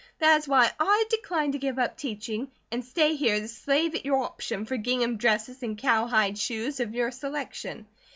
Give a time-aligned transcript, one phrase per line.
[0.17, 4.03] That is why I decline to give up teaching, and stay here to slave at
[4.03, 7.85] your option, for gingham dresses and cowhide shoes, of your selection.